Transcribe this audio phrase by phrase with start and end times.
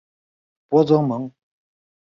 [0.67, 1.31] 博泽蒙。